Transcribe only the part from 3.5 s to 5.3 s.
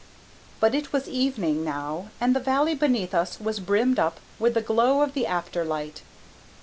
brimmed up with the glow of the